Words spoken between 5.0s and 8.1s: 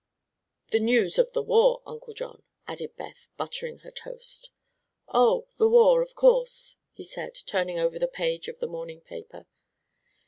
"Oh; the war, of course," he said, turning over the